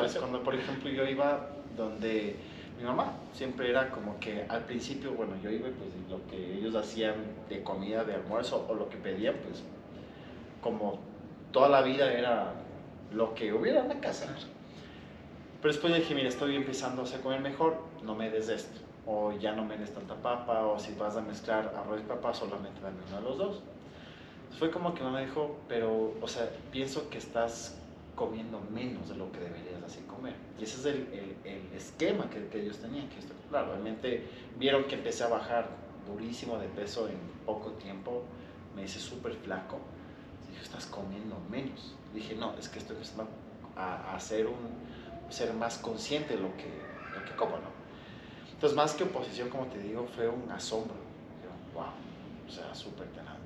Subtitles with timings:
[0.00, 2.36] Claro, cuando por ejemplo yo iba donde
[2.78, 6.74] mi mamá siempre era como que al principio, bueno, yo iba pues lo que ellos
[6.74, 7.14] hacían
[7.48, 9.62] de comida, de almuerzo o lo que pedían, pues
[10.60, 10.98] como
[11.52, 12.52] toda la vida era
[13.12, 14.26] lo que hubiera en la casa.
[15.62, 18.80] Pero después dije, mira, estoy empezando a comer mejor, no me des esto.
[19.06, 22.34] O ya no me des tanta papa, o si vas a mezclar arroz y papa,
[22.34, 23.62] solamente dame uno de los dos.
[24.58, 27.78] Fue como que me dijo, pero, o sea, pienso que estás
[28.14, 29.55] comiendo menos de lo que deberías
[30.66, 33.08] ese es el, el, el esquema que, que, ellos tenían.
[33.08, 33.16] Que
[33.48, 34.28] claro, realmente
[34.58, 35.68] vieron que empecé a bajar
[36.06, 38.24] durísimo de peso en poco tiempo.
[38.74, 39.78] Me hice súper flaco.
[40.50, 41.94] Dije, estás comiendo menos.
[42.14, 43.28] Dije, no, es que estoy empezando
[43.76, 44.56] a, a ser, un,
[45.30, 46.70] ser más consciente de lo que,
[47.14, 47.76] lo que como, ¿no?
[48.52, 50.96] Entonces, más que oposición, como te digo, fue un asombro.
[51.74, 51.84] Wow,
[52.46, 53.36] o sea, súper tenaz